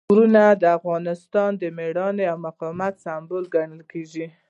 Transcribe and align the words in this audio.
غرونه 0.13 0.43
د 0.61 0.63
افغانانو 0.77 1.57
د 1.61 1.63
مېړانې 1.77 2.25
او 2.31 2.37
مقاومت 2.47 2.93
سمبول 3.05 3.43
ګڼل 3.55 3.81
کېږي. 3.91 4.25